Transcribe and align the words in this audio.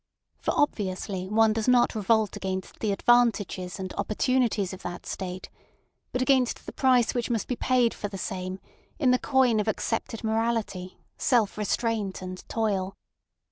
For 0.39 0.51
obviously 0.57 1.29
one 1.29 1.53
does 1.53 1.67
not 1.67 1.93
revolt 1.93 2.35
against 2.35 2.79
the 2.79 2.91
advantages 2.91 3.77
and 3.79 3.93
opportunities 3.93 4.73
of 4.73 4.81
that 4.81 5.05
state, 5.05 5.47
but 6.11 6.23
against 6.23 6.65
the 6.65 6.71
price 6.73 7.13
which 7.13 7.29
must 7.29 7.47
be 7.47 7.55
paid 7.55 7.93
for 7.93 8.07
the 8.07 8.17
same 8.17 8.59
in 8.97 9.11
the 9.11 9.19
coin 9.19 9.59
of 9.59 9.67
accepted 9.67 10.23
morality, 10.23 10.97
self 11.19 11.55
restraint, 11.55 12.19
and 12.23 12.43
toil. 12.49 12.95